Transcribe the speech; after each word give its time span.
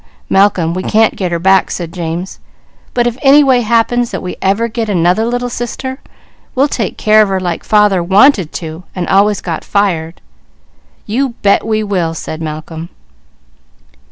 "Malcolm, 0.31 0.73
we 0.73 0.81
can't 0.81 1.15
get 1.15 1.31
her 1.31 1.37
back," 1.37 1.69
said 1.69 1.93
James, 1.93 2.39
"but 2.95 3.05
if 3.05 3.19
any 3.21 3.43
way 3.43 3.61
happens 3.61 4.09
that 4.09 4.23
we 4.23 4.35
ever 4.41 4.67
get 4.67 4.89
another 4.89 5.25
little 5.27 5.47
sister, 5.47 5.99
we'll 6.55 6.67
take 6.67 6.97
care 6.97 7.21
of 7.21 7.29
her 7.29 7.39
like 7.39 7.63
father 7.63 8.01
wanted 8.01 8.51
to." 8.51 8.83
"You 11.05 11.29
bet 11.43 11.67
we 11.67 11.83
will!" 11.83 12.15
said 12.15 12.41
Malcolm. 12.41 12.89